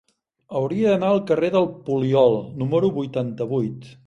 Hauria 0.59 0.93
d'anar 0.93 1.11
al 1.17 1.21
carrer 1.31 1.51
del 1.57 1.69
Poliol 1.91 2.41
número 2.63 2.91
vuitanta-vuit. 2.99 3.93